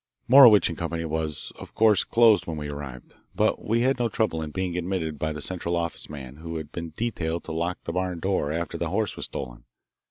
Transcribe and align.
Morowitch 0.27 0.75
& 0.77 0.77
Co. 0.77 0.87
was, 1.07 1.51
of 1.59 1.75
course, 1.75 2.03
closed 2.03 2.47
when 2.47 2.57
we 2.57 2.67
arrived, 2.69 3.13
but 3.35 3.63
we 3.63 3.81
had 3.81 3.99
no 3.99 4.09
trouble 4.09 4.41
in 4.41 4.49
being 4.49 4.75
admitted 4.75 5.19
by 5.19 5.31
the 5.31 5.43
Central 5.43 5.75
Office 5.75 6.09
man 6.09 6.37
who 6.37 6.55
had 6.55 6.71
been 6.71 6.91
detailed 6.97 7.43
to 7.43 7.51
lock 7.51 7.77
the 7.83 7.93
barn 7.93 8.19
door 8.19 8.51
after 8.51 8.79
the 8.79 8.89
horse 8.89 9.15
was 9.15 9.25
stolen. 9.25 9.63